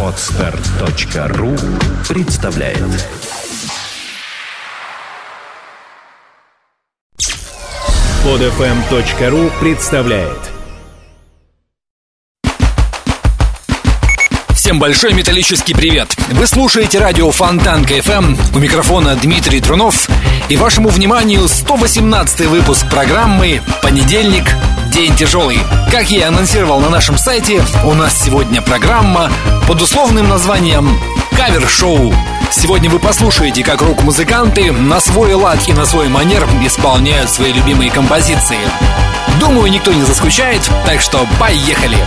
Отстар.ру 0.00 1.56
представляет 2.08 2.78
Подфм.ру 8.22 9.50
представляет 9.60 10.38
Всем 14.54 14.78
большой 14.78 15.12
металлический 15.12 15.74
привет! 15.74 16.14
Вы 16.30 16.46
слушаете 16.46 17.00
радио 17.00 17.32
Фонтан 17.32 17.84
КФМ. 17.84 18.36
У 18.54 18.58
микрофона 18.60 19.16
Дмитрий 19.16 19.60
Трунов. 19.60 20.08
И 20.48 20.56
вашему 20.56 20.90
вниманию 20.90 21.48
118 21.48 22.46
выпуск 22.46 22.88
программы 22.88 23.60
«Понедельник. 23.82 24.44
День 24.94 25.16
тяжелый». 25.16 25.58
Как 25.90 26.12
я 26.12 26.28
анонсировал 26.28 26.78
на 26.78 26.88
нашем 26.88 27.18
сайте, 27.18 27.60
у 27.84 27.94
нас 27.94 28.16
сегодня 28.16 28.62
программа 28.62 29.28
под 29.66 29.82
условным 29.82 30.28
названием 30.28 31.00
«Кавер-шоу». 31.36 32.14
Сегодня 32.52 32.88
вы 32.88 33.00
послушаете, 33.00 33.64
как 33.64 33.82
рок-музыканты 33.82 34.70
на 34.70 35.00
свой 35.00 35.34
лад 35.34 35.58
и 35.66 35.72
на 35.72 35.84
свой 35.84 36.06
манер 36.06 36.46
исполняют 36.64 37.28
свои 37.28 37.52
любимые 37.52 37.90
композиции. 37.90 38.58
Думаю, 39.40 39.68
никто 39.72 39.92
не 39.92 40.04
заскучает, 40.04 40.62
так 40.86 41.00
что 41.00 41.26
поехали! 41.40 41.98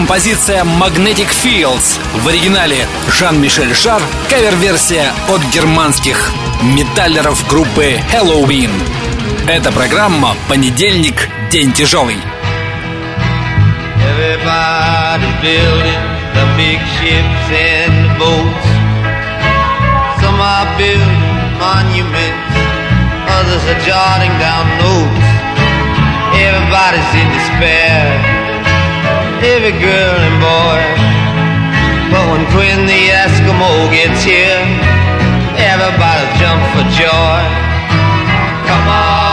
Композиция 0.00 0.64
Magnetic 0.64 1.28
Fields 1.44 2.00
в 2.22 2.26
оригинале 2.26 2.86
Жан-Мишель 3.06 3.74
Шар, 3.74 4.00
кавер-версия 4.30 5.12
от 5.28 5.42
германских 5.52 6.32
металлеров 6.62 7.46
группы 7.46 8.00
Halloween. 8.10 8.70
Это 9.46 9.70
программа 9.70 10.34
«Понедельник. 10.48 11.28
День 11.50 11.74
тяжелый». 11.74 12.16
Everybody's 26.32 27.14
in 27.14 27.28
despair. 27.32 28.39
Every 29.42 29.72
girl 29.72 30.18
and 30.28 30.38
boy. 30.40 30.80
But 32.12 32.24
when 32.30 32.44
Quinn 32.52 32.86
the 32.86 33.02
Eskimo 33.22 33.90
gets 33.90 34.22
here, 34.22 34.62
everybody 35.56 36.24
jump 36.38 36.60
for 36.74 36.84
joy. 36.92 37.40
Come 38.66 38.88
on 38.88 39.29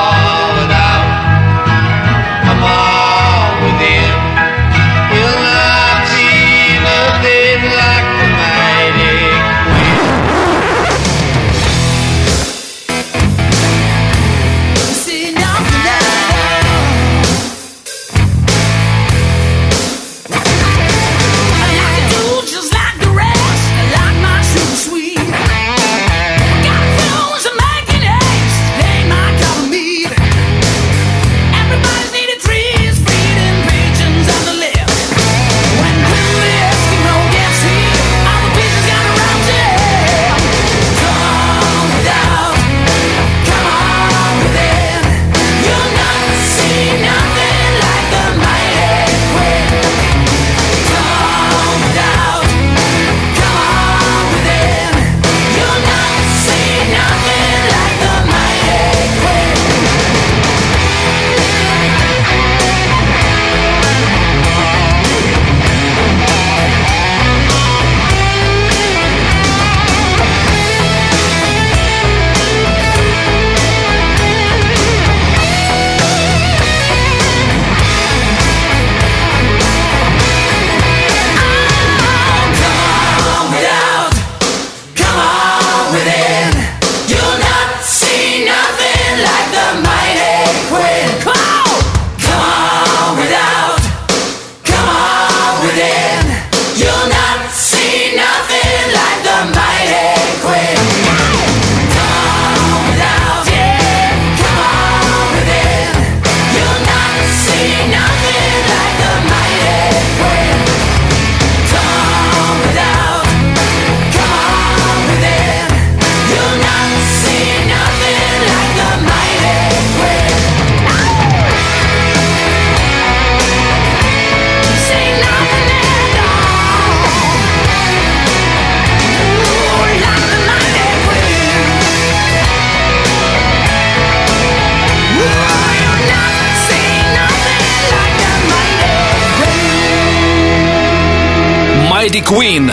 Queen. 142.29 142.69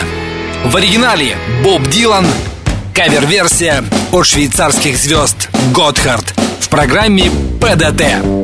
В 0.65 0.75
оригинале 0.75 1.37
Боб 1.63 1.87
Дилан, 1.87 2.25
кавер-версия 2.93 3.85
от 4.11 4.25
швейцарских 4.25 4.97
звезд 4.97 5.49
Готхард 5.73 6.33
в 6.59 6.67
программе 6.67 7.31
ПДТ. 7.61 8.34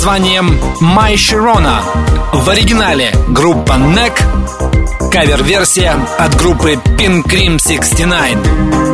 Названием 0.00 0.58
My 0.80 1.12
Sharona. 1.14 1.82
В 2.32 2.48
оригинале 2.48 3.14
группа 3.28 3.72
Neck, 3.72 4.18
кавер-версия 5.10 5.94
от 6.18 6.34
группы 6.36 6.78
Pink 6.96 7.24
Cream 7.24 7.58
69. 7.58 8.89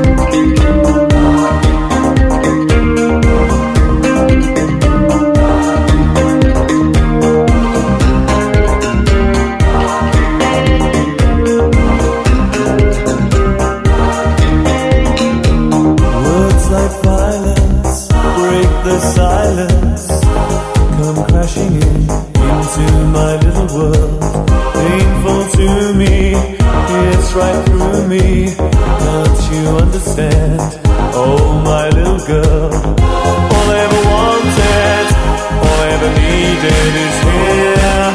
right 27.37 27.65
through 27.67 28.09
me. 28.09 28.55
Don't 28.57 29.41
you 29.53 29.65
understand? 29.85 30.61
Oh, 31.13 31.61
my 31.65 31.89
little 31.91 32.23
girl. 32.27 32.73
All 33.55 33.69
I 33.69 33.79
ever 33.87 34.03
wanted, 34.15 35.07
all 35.65 35.79
I 35.85 35.89
ever 35.97 36.11
needed 36.25 36.93
is 37.07 37.17
here 37.29 38.07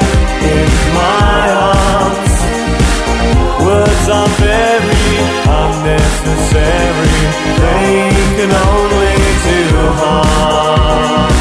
in 0.57 0.69
my 0.97 1.43
arms. 1.69 2.33
Words 3.65 4.05
are 4.09 4.31
very 4.41 5.13
unnecessary, 5.61 7.19
they 7.61 7.93
can 8.37 8.51
only 8.69 9.15
do 9.47 9.61
harm. 10.01 11.31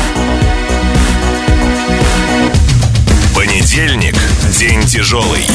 Понедельник. 3.35 4.17
День 4.59 4.85
тяжелый. 4.85 5.47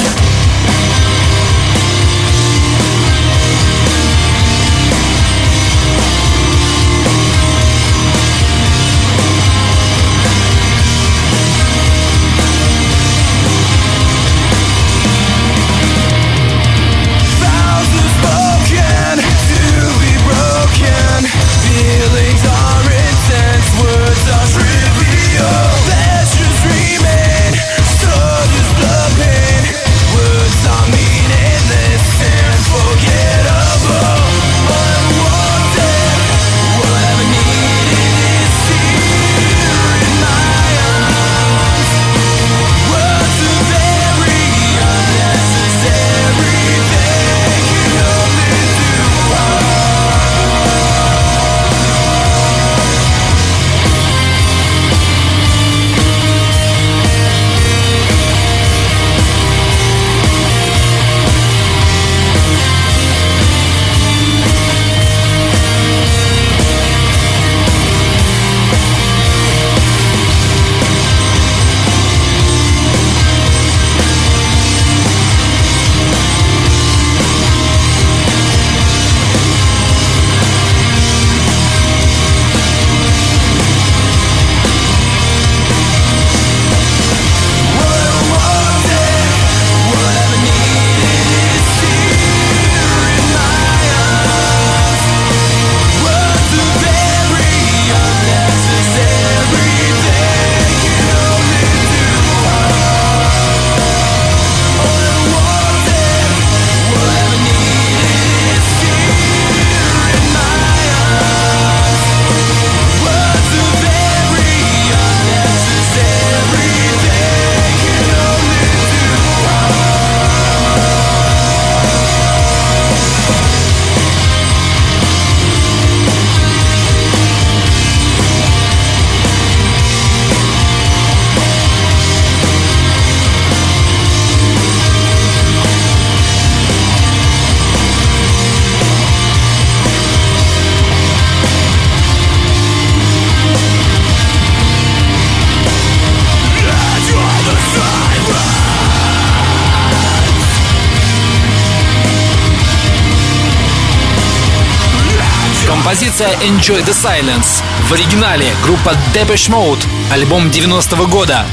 Композиция 156.17 156.47
Enjoy 156.47 156.81
the 156.85 156.93
Silence. 156.93 157.61
В 157.89 157.93
оригинале 157.93 158.45
группа 158.63 158.95
Depeche 159.13 159.49
Mode, 159.49 159.85
альбом 160.11 160.49
90 160.49 160.95
-го 160.95 161.07
года. 161.07 161.45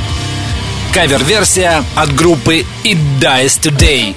Кавер-версия 0.93 1.83
от 1.97 2.15
группы 2.15 2.65
It 2.85 2.99
Dies 3.21 3.61
Today. 3.61 4.15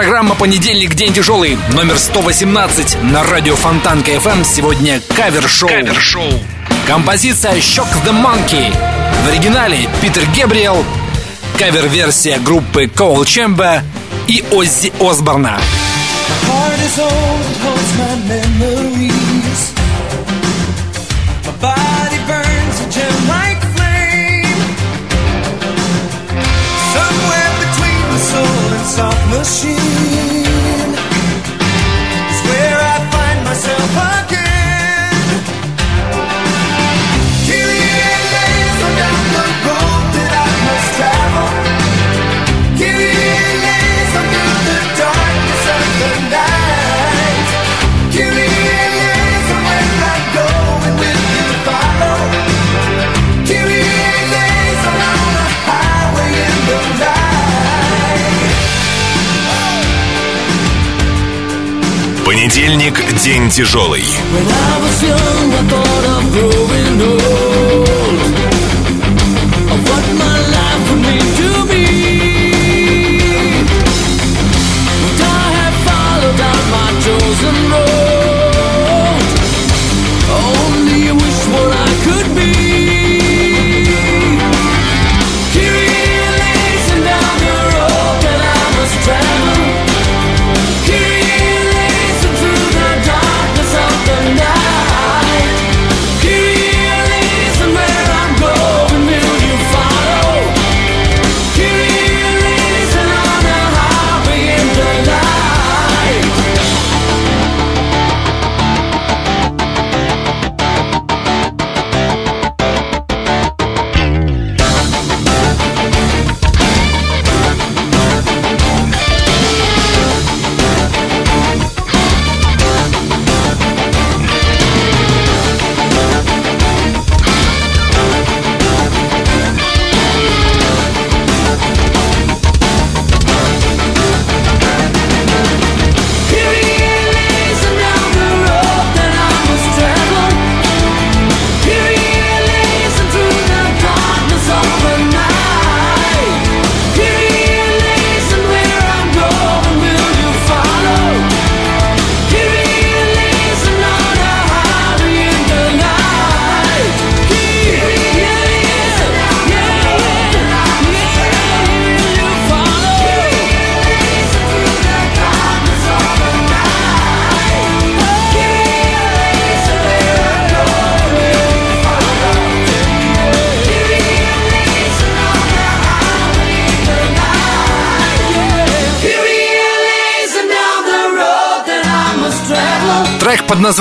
Программа 0.00 0.34
«Понедельник. 0.34 0.94
День 0.94 1.12
тяжелый» 1.12 1.58
номер 1.74 1.98
118 1.98 3.02
на 3.02 3.22
радио 3.22 3.54
Фонтанка 3.54 4.02
FM. 4.02 4.44
Сегодня 4.44 4.98
кавер-шоу. 5.14 5.68
Кавер-шоу. 5.68 6.40
Композиция 6.86 7.56
«Shock 7.56 7.88
the 8.06 8.10
Monkey». 8.10 8.74
В 9.26 9.28
оригинале 9.28 9.90
Питер 10.00 10.24
Гебриэл, 10.30 10.86
кавер-версия 11.58 12.38
группы 12.38 12.86
Coal 12.86 13.26
Chamber 13.26 13.82
и 14.26 14.42
Оззи 14.50 14.90
Осборна. 15.00 15.60
soft 28.90 29.30
machine 29.30 29.79
Понедельник– 62.60 63.02
день 63.24 63.48
тяжелый. 63.48 64.04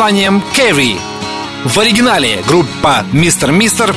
Названием 0.10 0.42
«Carry». 0.58 1.00
В 1.66 1.78
оригинале 1.78 2.42
группа 2.48 3.06
«Мистер 3.12 3.52
Мистер», 3.52 3.94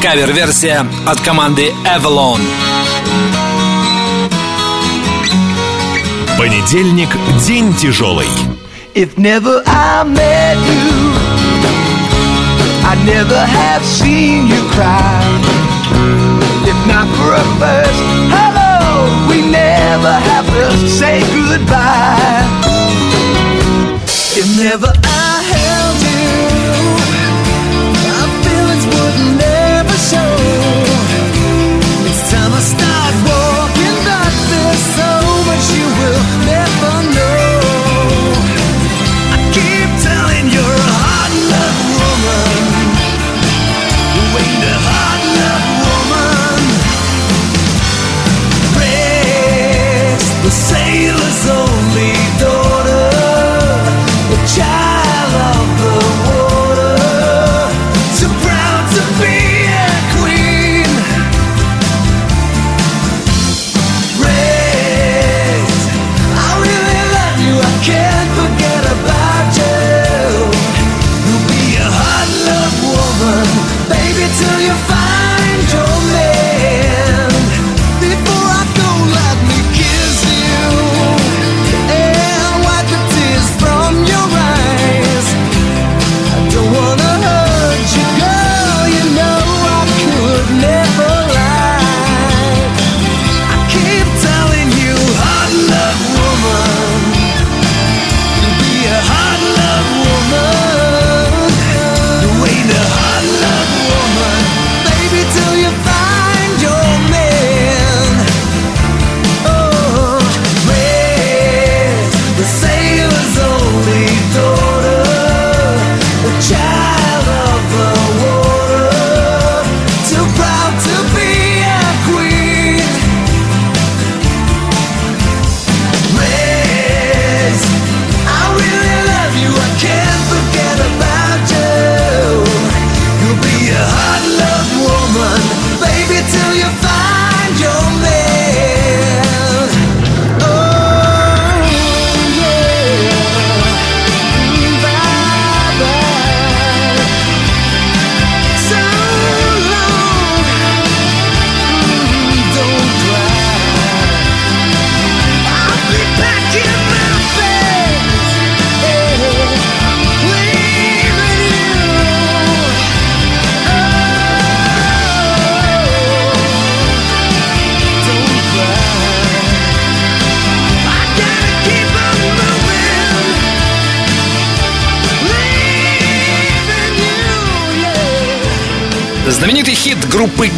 кавер-версия 0.00 0.86
от 1.06 1.20
команды 1.22 1.72
Avalon. 1.84 2.40
Понедельник– 6.38 7.08
день 7.46 7.74
тяжелый. 7.74 8.28
If 8.94 9.16
never 9.16 9.60
I 9.66 10.04
met 10.04 10.56
you, 10.56 11.12
I 12.86 12.94
never 13.04 13.44
have 13.44 13.82
seen 13.82 14.46
you 14.46 14.62
cry. 14.70 15.24
If 16.64 16.76
not 16.86 17.08
for 17.16 17.34
a 17.34 17.44
first 17.58 18.02
hello, 18.30 19.28
we 19.28 19.42
never 19.50 20.12
have 20.12 20.46
to 20.46 20.88
say 20.88 21.24
goodbye. 21.48 22.24
If 24.36 24.58
never 24.58 25.03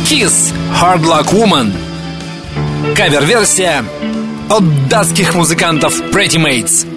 Kiss 0.08 0.54
Hard 0.72 1.02
Luck 1.02 1.32
Woman. 1.32 1.72
Кавер-версия 2.94 3.84
от 4.48 4.88
датских 4.88 5.34
музыкантов 5.34 6.00
Pretty 6.12 6.36
Mates. 6.36 6.95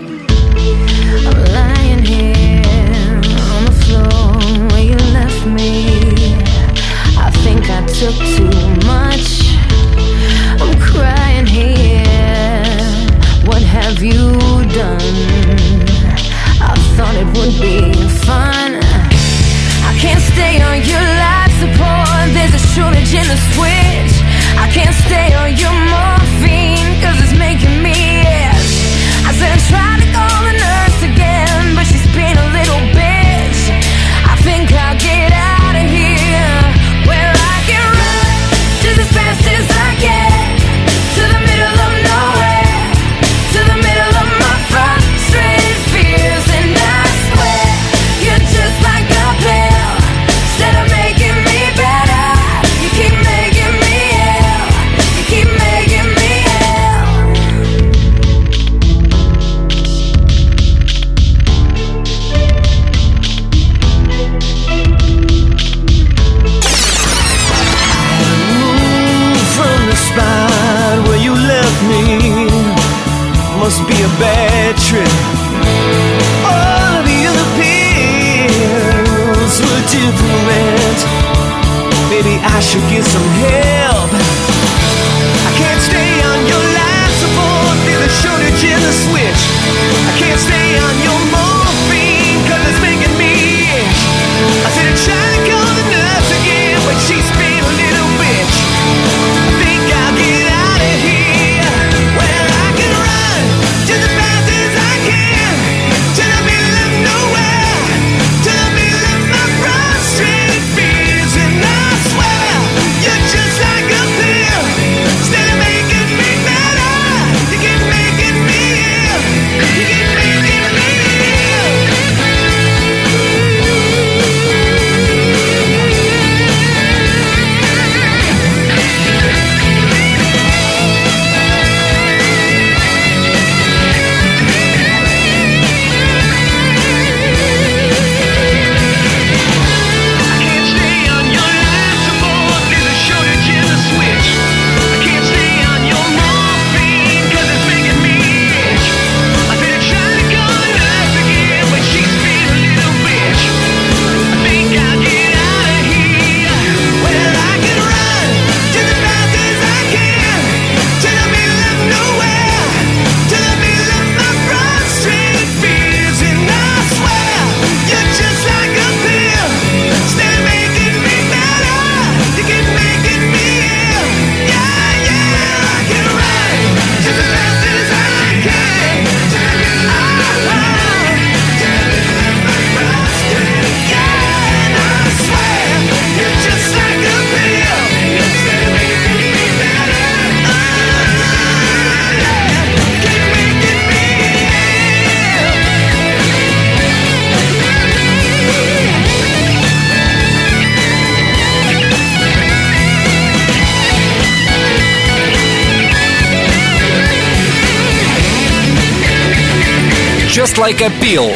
Like 210.70 210.86
a 210.86 210.92
Pill. 211.02 211.36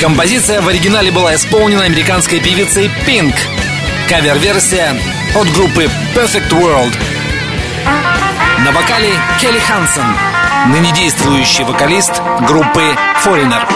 Композиция 0.00 0.62
в 0.62 0.68
оригинале 0.68 1.10
была 1.10 1.34
исполнена 1.34 1.84
американской 1.84 2.40
певицей 2.40 2.90
Pink. 3.06 3.34
Кавер-версия 4.08 4.98
от 5.34 5.52
группы 5.52 5.90
Perfect 6.14 6.48
World. 6.48 6.96
На 8.64 8.72
вокале 8.72 9.10
Келли 9.38 9.58
Хансен, 9.58 10.06
ныне 10.68 10.92
действующий 10.92 11.64
вокалист 11.64 12.22
группы 12.48 12.80
Foreigner. 13.22 13.68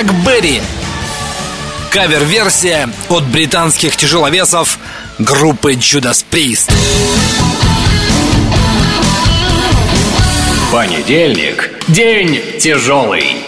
Чак 0.00 0.14
Берри. 0.24 0.62
Кавер-версия 1.90 2.88
от 3.10 3.26
британских 3.26 3.96
тяжеловесов 3.96 4.78
группы 5.18 5.74
Judas 5.74 6.24
Priest. 6.30 6.72
Понедельник. 10.72 11.84
День 11.88 12.40
тяжелый. 12.58 13.39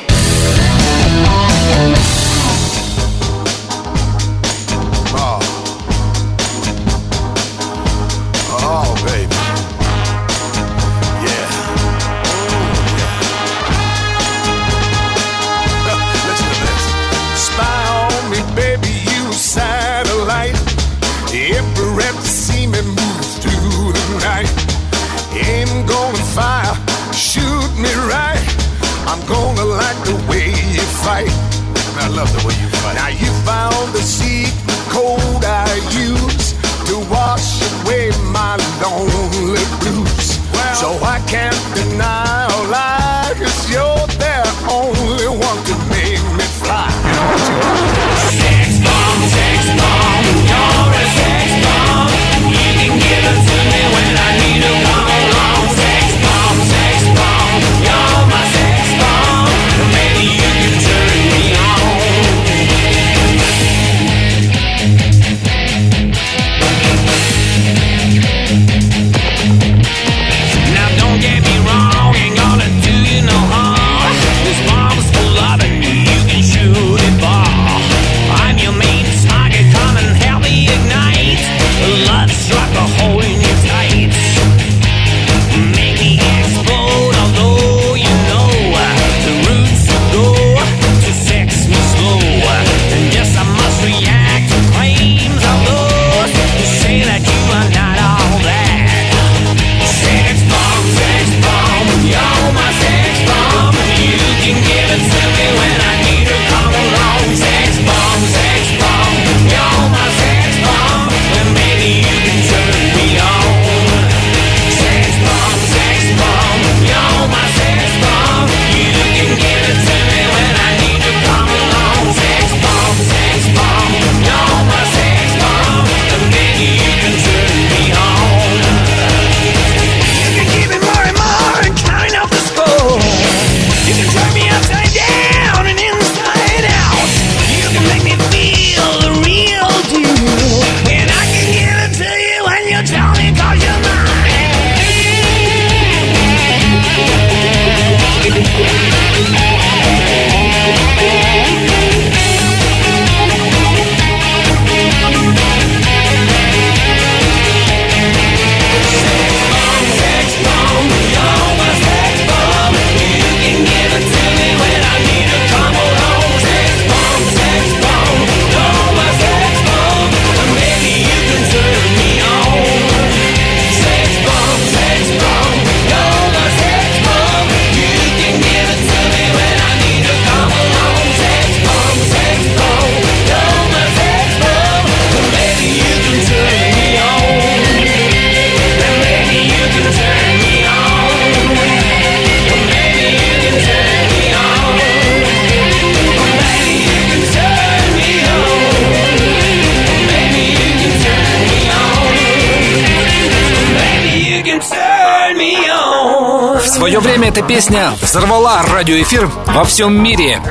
Эта 207.32 207.42
песня 207.42 207.92
взорвала 208.02 208.62
радиоэфир 208.62 209.26
во 209.46 209.64
всем 209.64 210.02
мире. 210.02 210.42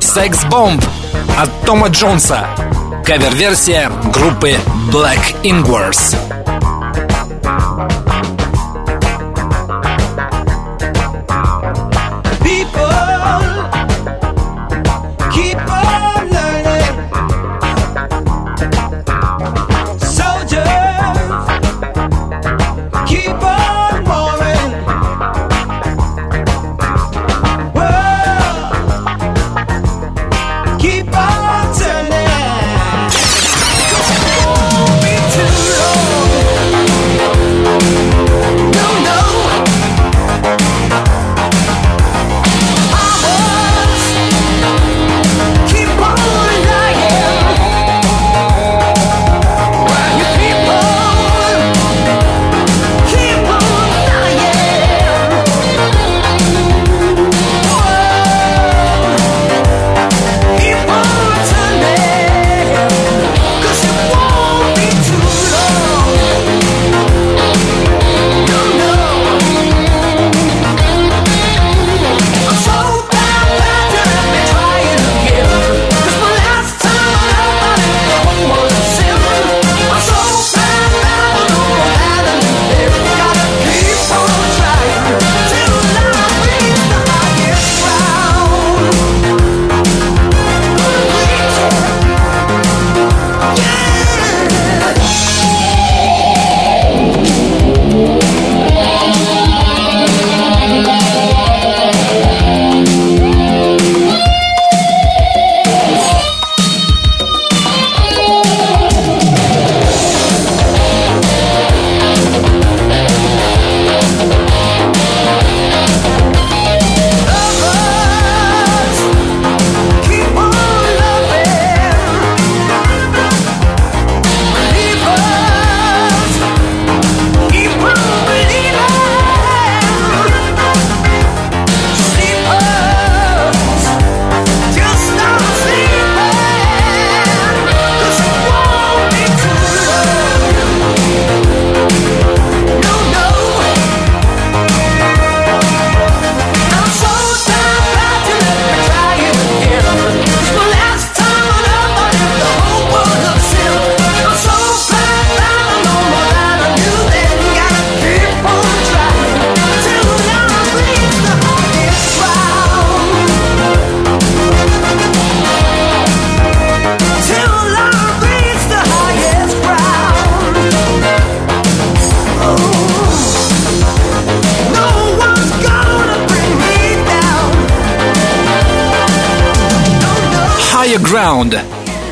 Sex 0.00 0.44
Bomb 0.50 0.82
от 1.38 1.48
Тома 1.64 1.86
Джонса. 1.86 2.48
Кавер-версия 3.04 3.92
группы 4.12 4.56
Black 4.90 5.20
Ingwars. 5.44 6.29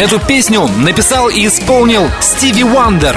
Эту 0.09 0.21
песню 0.21 0.67
написал 0.79 1.29
и 1.29 1.47
исполнил 1.47 2.11
Стиви 2.21 2.65
Уандер. 2.65 3.15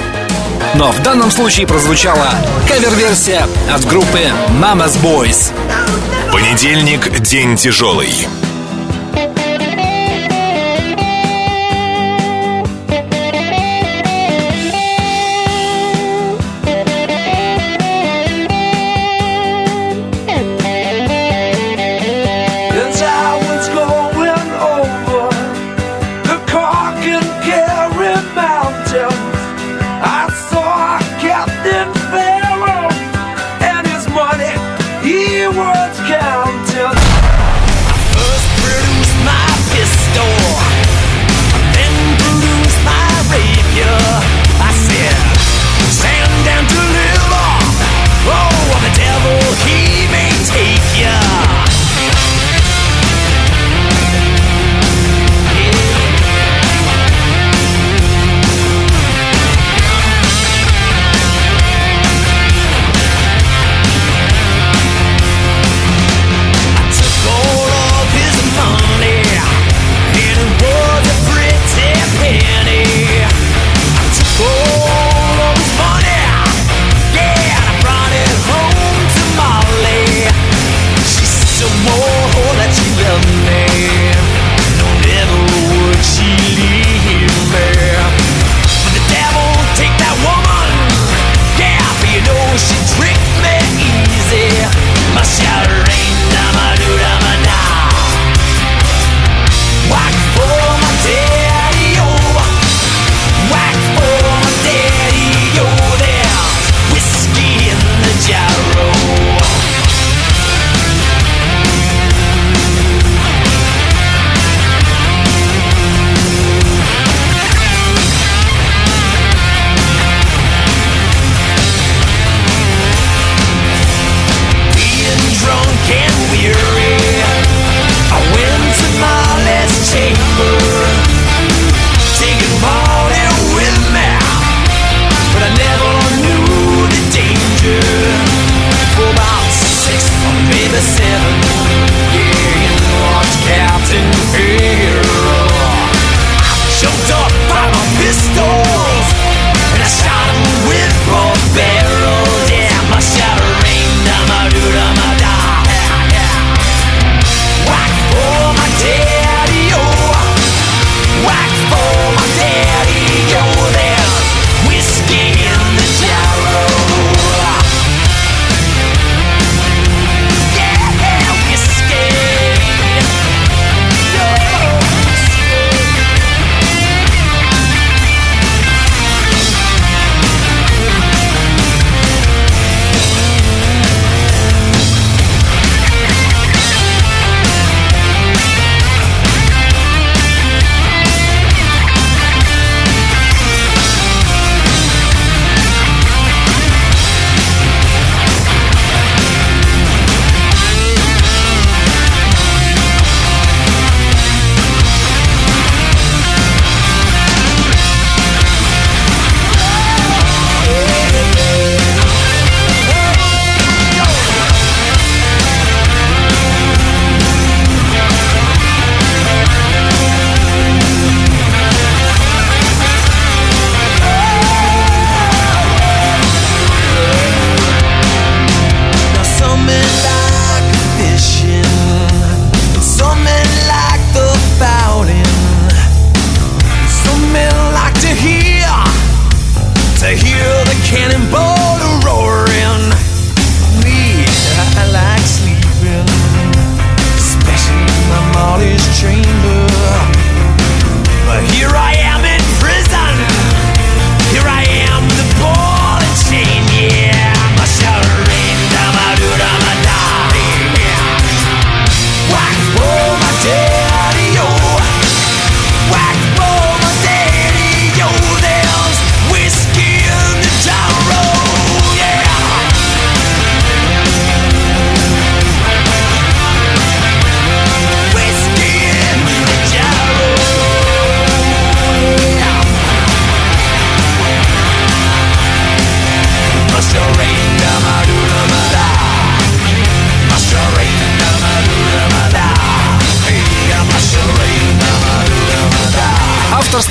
Но 0.75 0.91
в 0.91 1.01
данном 1.01 1.31
случае 1.31 1.65
прозвучала 1.65 2.27
кавер-версия 2.67 3.47
от 3.73 3.85
группы 3.85 4.19
Mama's 4.61 5.01
Boys. 5.01 5.53
Понедельник– 6.33 7.17
день 7.21 7.55
тяжелый. 7.55 8.27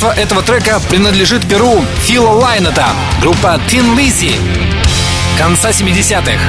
Авторство 0.00 0.18
этого 0.22 0.42
трека 0.42 0.80
принадлежит 0.88 1.46
перу 1.46 1.84
Фила 2.04 2.30
Лайнета, 2.30 2.86
группа 3.20 3.60
Tin 3.68 3.94
Lizzy. 3.94 4.34
Конца 5.36 5.68
70-х. 5.68 6.40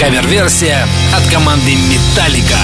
Кавер-версия 0.00 0.84
от 1.14 1.24
команды 1.32 1.76
Металлика. 1.76 2.56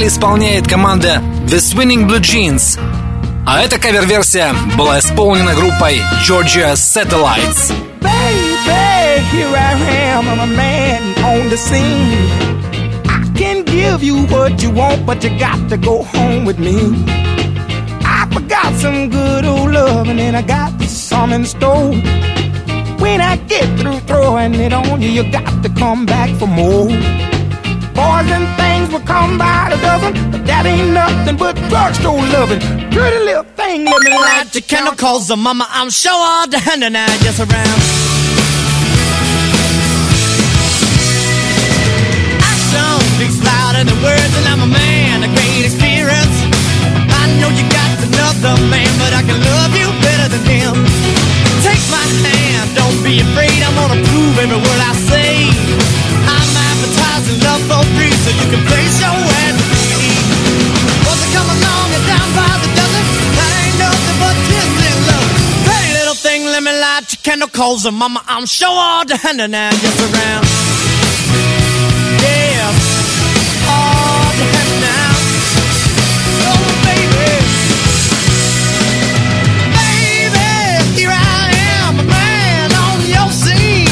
оригинале 0.00 0.06
исполняет 0.06 0.66
команда 0.66 1.22
The 1.48 1.58
Swinging 1.58 2.06
Blue 2.06 2.18
Jeans – 2.18 3.46
А 3.46 3.60
эта 3.60 3.78
кавер-версия 3.78 4.54
была 4.74 4.98
исполнена 4.98 5.54
группой 5.54 6.00
Georgia 6.26 6.72
Satellites. 6.72 7.74
Baby, 8.00 9.22
here 9.30 9.54
I 9.54 9.74
am, 10.14 10.26
I'm 10.28 10.40
a 10.40 10.46
man 10.46 11.02
on 11.22 11.50
the 11.50 11.58
scene. 11.58 12.26
I 13.06 13.22
can 13.36 13.64
give 13.64 14.02
you 14.02 14.24
what 14.28 14.62
you 14.62 14.70
want, 14.70 15.04
but 15.04 15.22
you 15.22 15.38
got 15.38 15.68
to 15.68 15.76
go 15.76 16.02
home 16.04 16.46
with 16.46 16.58
me. 16.58 17.04
I 18.02 18.26
forgot 18.32 18.72
some 18.80 19.10
good 19.10 19.44
old 19.44 19.72
love, 19.72 20.08
and 20.08 20.18
then 20.18 20.34
I 20.34 20.40
got 20.40 20.72
some 20.88 21.34
in 21.34 21.44
store. 21.44 21.92
When 22.98 23.20
I 23.20 23.36
get 23.46 23.78
through 23.78 24.00
throwing 24.06 24.54
it 24.54 24.72
on 24.72 25.02
you, 25.02 25.10
you 25.10 25.30
got 25.30 25.62
to 25.62 25.68
come 25.68 26.06
back 26.06 26.30
for 26.38 26.48
more. 26.48 26.88
Boys 28.01 28.31
and 28.33 28.47
things 28.57 28.89
will 28.91 29.05
come 29.05 29.37
by 29.37 29.69
the 29.69 29.77
dozen, 29.77 30.13
but 30.31 30.41
that 30.49 30.65
ain't 30.65 30.89
nothing 30.89 31.37
but 31.37 31.53
drugstore 31.69 32.17
loving. 32.33 32.59
Pretty 32.89 33.19
little 33.29 33.45
thing, 33.53 33.85
let 33.85 34.01
me 34.01 34.09
light 34.09 34.49
your 34.55 34.63
candle, 34.63 34.95
cause 34.95 35.27
the 35.27 35.35
uh, 35.35 35.45
mama, 35.47 35.67
I'm 35.69 35.91
sure 35.91 36.11
all 36.11 36.47
the 36.47 36.57
hand 36.57 36.83
and 36.83 36.97
I 36.97 37.05
just 37.21 37.39
around. 37.39 37.79
Action 42.49 42.97
speaks 43.13 43.37
louder 43.45 43.83
than 43.85 43.97
words, 44.01 44.20
your 67.41 67.49
candle, 67.49 67.73
cause 67.81 67.91
mama, 67.91 68.21
I'm 68.27 68.45
sure 68.45 68.69
all 68.69 69.05
the 69.05 69.17
hand 69.17 69.41
and 69.41 69.51
now 69.51 69.71
just 69.71 69.99
around. 69.99 70.45
Yeah, 72.21 72.69
all 73.67 74.29
the 74.37 74.45
hand 74.53 74.73
now. 74.81 75.13
Oh, 76.49 76.61
baby. 76.85 77.31
Baby, 79.73 80.99
here 80.99 81.09
I 81.09 81.49
am, 81.81 81.99
a 81.99 82.03
man 82.03 82.69
on 82.85 82.99
your 83.09 83.29
scene. 83.31 83.89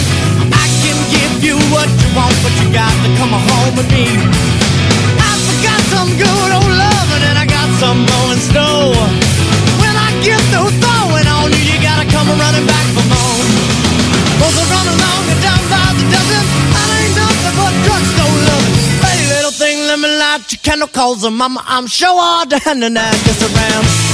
I 0.54 0.66
can 0.82 0.97
give 1.10 1.43
you 1.43 1.56
what 1.74 1.89
you 1.89 2.10
want, 2.16 2.36
but 2.43 2.54
you 2.62 2.72
got 2.74 2.93
to 3.04 3.10
come 3.18 3.34
home 3.34 3.76
with 3.76 3.91
me. 3.91 4.19
calls 21.00 21.24
her 21.24 21.32
mama. 21.32 21.64
I'm 21.66 21.88
sure 21.88 22.10
all 22.10 22.45
down 22.45 22.84
and 22.84 23.00
I 23.00 23.10
kiss 23.24 23.41
around. 23.41 24.09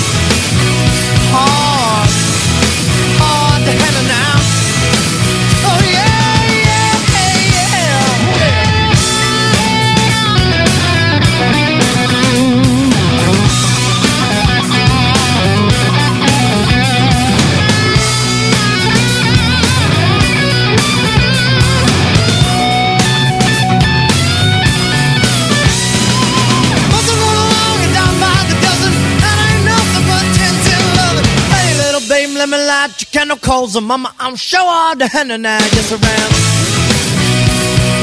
got 32.87 33.01
your 33.01 33.09
chemicals, 33.11 33.75
and 33.75 33.87
mama, 33.87 34.13
I'm 34.19 34.35
sure 34.35 34.59
all 34.61 34.95
the 34.95 35.07
henna 35.07 35.37
now, 35.39 35.57
yes, 35.57 35.91
around. 35.91 36.01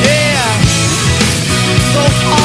Yeah. 0.05 0.63
So, 1.93 2.01
hard. 2.27 2.42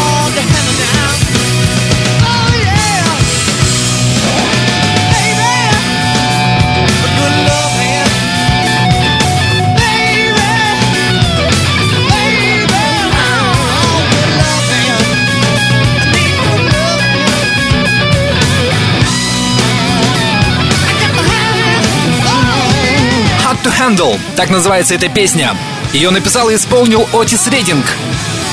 Candle. 23.98 24.20
Так 24.36 24.50
называется 24.50 24.96
эта 24.96 25.10
песня. 25.10 25.56
Ее 25.94 26.10
написал 26.12 26.50
и 26.50 26.56
исполнил 26.56 27.08
Отис 27.14 27.48
Рейдинг. 27.48 27.86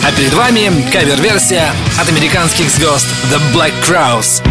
А 0.06 0.12
перед 0.12 0.32
вами 0.32 0.90
кавер-версия 0.90 1.72
от 2.00 2.08
американских 2.08 2.70
звезд 2.70 3.06
The 3.30 3.40
Black 3.52 3.72
Crowes. 3.86 4.42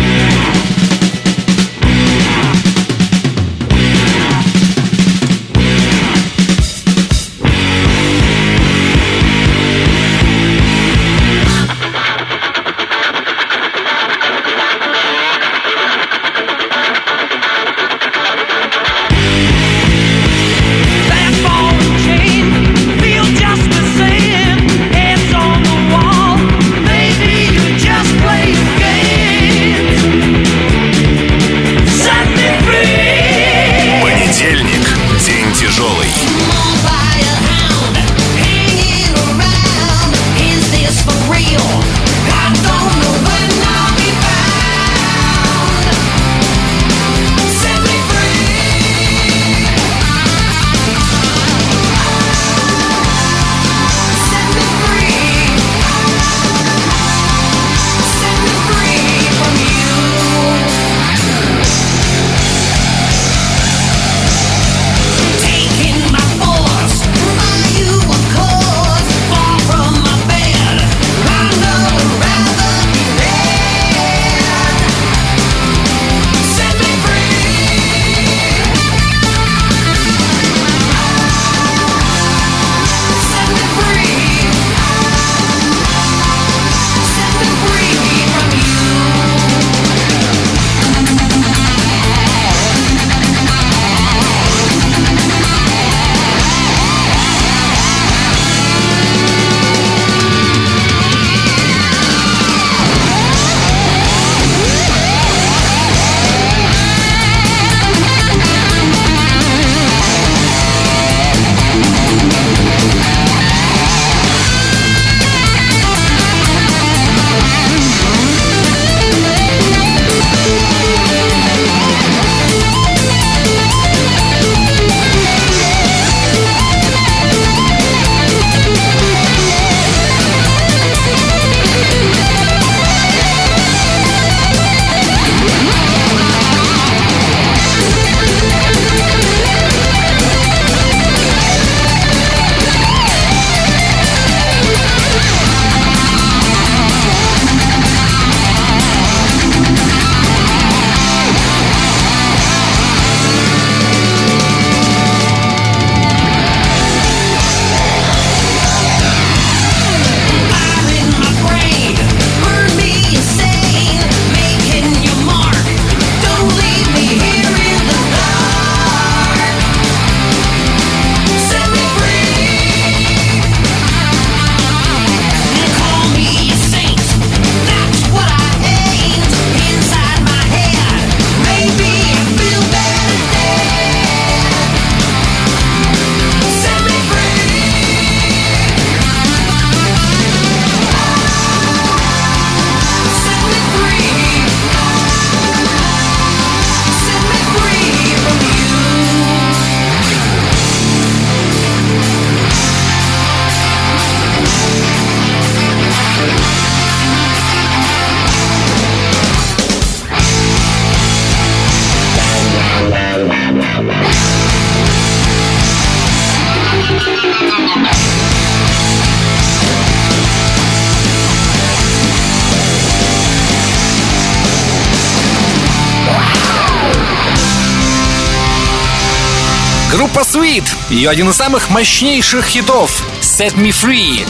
Sweet, 230.54 230.76
ее 230.90 231.10
один 231.10 231.30
из 231.30 231.36
самых 231.36 231.72
мощнейших 231.72 232.46
хитов 232.46 233.04
«Set 233.22 233.56
Me 233.56 233.70
Free» 233.70 234.28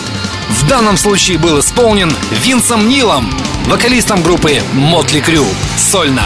в 0.49 0.67
данном 0.67 0.95
случае 0.95 1.37
был 1.37 1.59
исполнен 1.59 2.15
Винсом 2.43 2.87
Нилом, 2.87 3.29
вокалистом 3.65 4.23
группы 4.23 4.61
Motley 4.73 5.21
Crue, 5.25 5.45
сольно. 5.75 6.23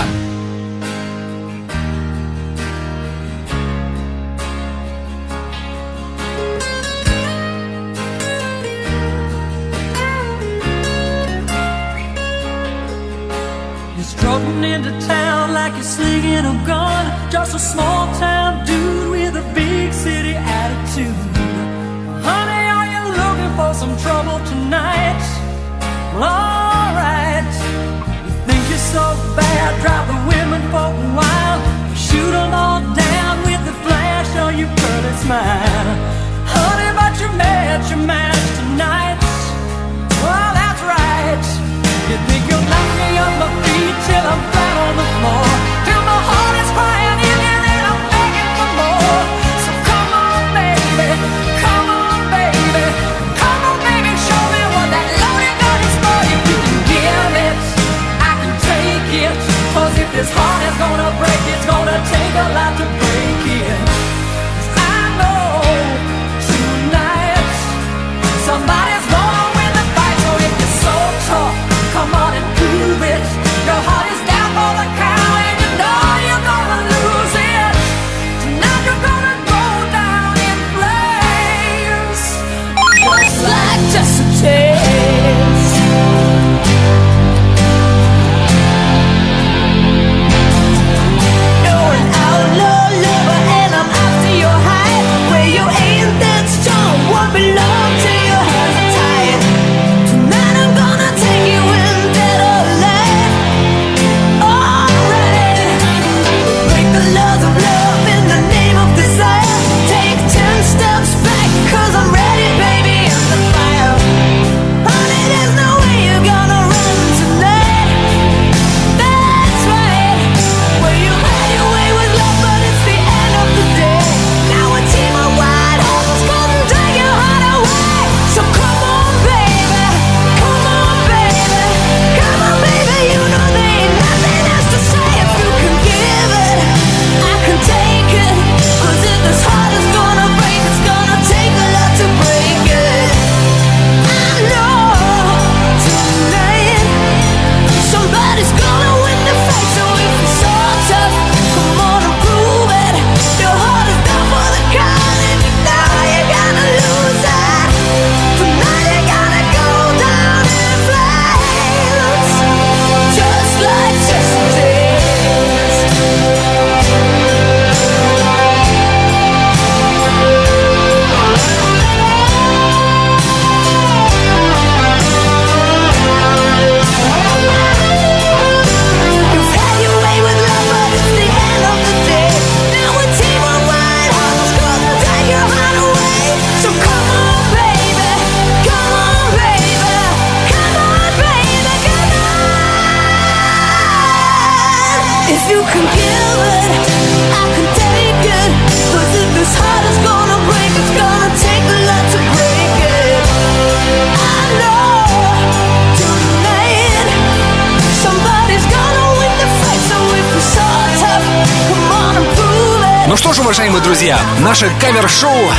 Наше 214.67 214.79
кавер-шоу 214.79 215.51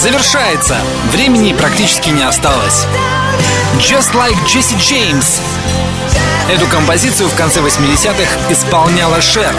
завершается. 0.00 0.76
Времени 1.10 1.52
практически 1.52 2.10
не 2.10 2.22
осталось. 2.22 2.86
Just 3.78 4.14
Like 4.14 4.36
Jesse 4.46 4.76
James. 4.78 5.40
Эту 6.50 6.66
композицию 6.66 7.28
в 7.28 7.34
конце 7.34 7.60
80-х 7.60 8.52
исполняла 8.52 9.20
Шер. 9.20 9.54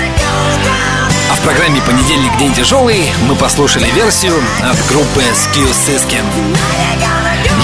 А 1.31 1.35
в 1.35 1.39
программе 1.41 1.81
«Понедельник. 1.81 2.35
День 2.37 2.53
тяжелый» 2.53 3.11
мы 3.27 3.35
послушали 3.35 3.89
версию 3.91 4.35
от 4.63 4.77
группы 4.87 5.21
Skill 5.33 5.71
Siskin. 5.71 6.23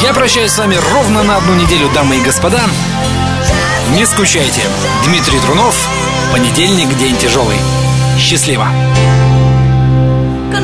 Я 0.03 0.13
прощаюсь 0.13 0.51
с 0.51 0.57
вами 0.57 0.77
ровно 0.93 1.23
на 1.23 1.37
одну 1.37 1.55
неделю, 1.55 1.89
дамы 1.93 2.17
и 2.17 2.21
господа. 2.21 2.61
Не 3.93 4.05
скучайте. 4.05 4.61
Дмитрий 5.05 5.39
Трунов. 5.39 5.75
Понедельник. 6.31 6.95
День 6.97 7.17
тяжелый. 7.17 7.57
Счастливо. 8.17 8.67